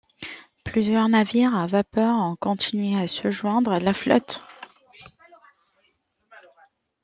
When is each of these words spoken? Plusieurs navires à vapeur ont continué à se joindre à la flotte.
Plusieurs 0.65 1.09
navires 1.09 1.55
à 1.55 1.67
vapeur 1.67 2.15
ont 2.15 2.35
continué 2.35 2.99
à 2.99 3.05
se 3.05 3.29
joindre 3.29 3.71
à 3.73 3.77
la 3.77 3.93
flotte. 3.93 4.41